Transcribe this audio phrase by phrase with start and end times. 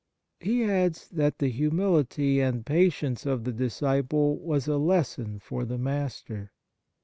[0.39, 5.77] He adds that the humility and patience of the disciple was a lesson for the
[5.77, 6.53] master.